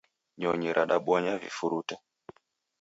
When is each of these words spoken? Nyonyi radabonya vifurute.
Nyonyi 0.39 0.69
radabonya 0.77 1.33
vifurute. 1.41 1.95